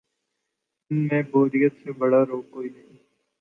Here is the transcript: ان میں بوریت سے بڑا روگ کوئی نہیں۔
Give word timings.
ان 0.91 1.07
میں 1.07 1.21
بوریت 1.31 1.73
سے 1.83 1.91
بڑا 1.91 2.23
روگ 2.25 2.41
کوئی 2.49 2.69
نہیں۔ 2.69 2.97